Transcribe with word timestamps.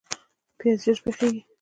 پیاز 0.59 0.77
ژر 0.85 0.97
پخیږي 1.05 1.39